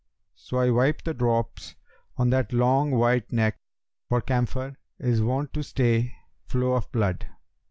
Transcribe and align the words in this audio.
So 0.33 0.57
I 0.57 0.71
wiped 0.71 1.05
the 1.05 1.13
drops 1.13 1.75
on 2.17 2.31
that 2.31 2.51
long 2.53 2.89
white 2.89 3.31
neck; 3.31 3.59
* 3.83 4.09
For 4.09 4.19
camphor[FN#288] 4.19 4.75
is 5.05 5.21
wont 5.21 5.53
to 5.53 5.61
stay 5.61 6.15
flow 6.47 6.73
of 6.73 6.91
blood.' 6.91 7.27